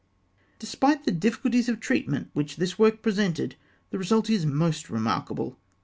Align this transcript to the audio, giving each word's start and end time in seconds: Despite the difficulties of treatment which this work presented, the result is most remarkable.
Despite 0.57 1.03
the 1.03 1.11
difficulties 1.11 1.69
of 1.69 1.79
treatment 1.79 2.31
which 2.33 2.55
this 2.55 2.79
work 2.79 3.03
presented, 3.03 3.55
the 3.91 3.99
result 3.99 4.31
is 4.31 4.47
most 4.47 4.89
remarkable. 4.89 5.59